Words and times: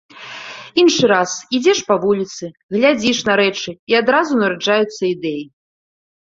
Іншы 0.83 1.03
раз 1.11 1.35
ідзеш 1.57 1.79
па 1.89 1.95
вуліцы, 2.05 2.49
глядзіш 2.77 3.17
на 3.27 3.37
рэчы 3.41 3.71
і 3.93 3.99
адразу 4.01 4.33
нараджаюцца 4.41 5.01
ідэі. 5.13 5.45